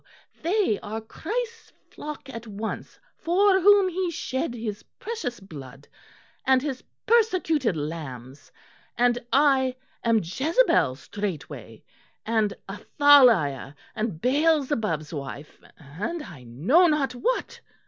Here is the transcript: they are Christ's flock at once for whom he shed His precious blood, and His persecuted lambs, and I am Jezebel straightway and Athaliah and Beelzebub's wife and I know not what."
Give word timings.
they 0.41 0.79
are 0.79 0.99
Christ's 0.99 1.71
flock 1.91 2.27
at 2.27 2.47
once 2.47 2.97
for 3.19 3.59
whom 3.59 3.87
he 3.87 4.09
shed 4.09 4.55
His 4.55 4.81
precious 4.97 5.39
blood, 5.39 5.87
and 6.43 6.59
His 6.63 6.83
persecuted 7.05 7.77
lambs, 7.77 8.51
and 8.97 9.19
I 9.31 9.75
am 10.03 10.21
Jezebel 10.23 10.95
straightway 10.95 11.83
and 12.25 12.51
Athaliah 12.67 13.75
and 13.93 14.19
Beelzebub's 14.19 15.13
wife 15.13 15.61
and 15.77 16.23
I 16.23 16.45
know 16.45 16.87
not 16.87 17.13
what." 17.13 17.61